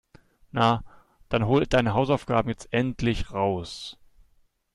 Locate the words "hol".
1.45-1.67